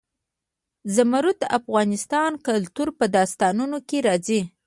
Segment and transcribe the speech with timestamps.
[0.95, 4.41] زمرد د افغان کلتور په داستانونو کې راځي.